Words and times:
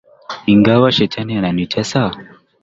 Ingawa 0.53 0.89
Shetani 0.95 1.33
atanitesa 1.39 2.01